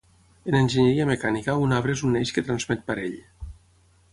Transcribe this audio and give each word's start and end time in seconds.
En 0.51 0.55
enginyeria 0.59 1.05
mecànica 1.09 1.55
un 1.65 1.75
arbre 1.81 1.95
és 1.99 2.03
un 2.09 2.17
eix 2.23 2.33
que 2.39 2.45
transmet 2.49 2.85
parell. 2.89 3.17